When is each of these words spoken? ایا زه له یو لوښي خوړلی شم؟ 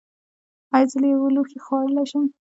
ایا 0.75 0.87
زه 0.91 0.97
له 1.01 1.07
یو 1.13 1.33
لوښي 1.35 1.59
خوړلی 1.65 2.05
شم؟ 2.11 2.25